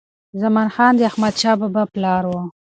[0.41, 2.33] زمان خان د احمدشاه بابا پلار و.